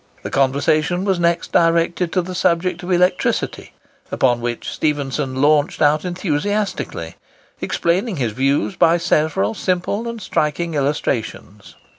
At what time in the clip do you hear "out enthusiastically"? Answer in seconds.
5.79-7.17